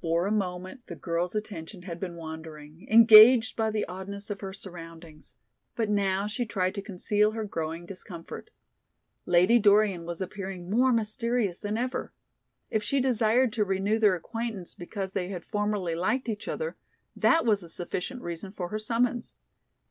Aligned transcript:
For 0.00 0.26
a 0.26 0.32
moment 0.32 0.86
the 0.86 0.96
girl's 0.96 1.34
attention 1.34 1.82
had 1.82 2.00
been 2.00 2.14
wandering, 2.16 2.88
engaged 2.90 3.56
by 3.58 3.68
the 3.70 3.84
oddness 3.84 4.30
of 4.30 4.40
her 4.40 4.54
surroundings, 4.54 5.34
but 5.76 5.90
now 5.90 6.26
she 6.26 6.46
tried 6.46 6.74
to 6.76 6.80
conceal 6.80 7.32
her 7.32 7.44
growing 7.44 7.84
discomfort. 7.84 8.48
Lady 9.26 9.58
Dorian 9.58 10.06
was 10.06 10.22
appearing 10.22 10.70
more 10.70 10.94
mysterious 10.94 11.60
than 11.60 11.76
ever! 11.76 12.14
If 12.70 12.82
she 12.82 13.00
desired 13.00 13.52
to 13.52 13.66
renew 13.66 13.98
their 13.98 14.14
acquaintance 14.14 14.74
because 14.74 15.12
they 15.12 15.28
had 15.28 15.44
formerly 15.44 15.94
liked 15.94 16.30
each 16.30 16.48
other, 16.48 16.78
that 17.14 17.44
was 17.44 17.62
a 17.62 17.68
sufficient 17.68 18.22
reason 18.22 18.50
for 18.50 18.70
her 18.70 18.78
summons. 18.78 19.34